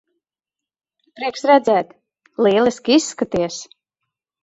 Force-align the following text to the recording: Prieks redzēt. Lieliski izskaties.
Prieks 1.19 1.45
redzēt. 1.51 1.93
Lieliski 2.47 3.01
izskaties. 3.01 3.65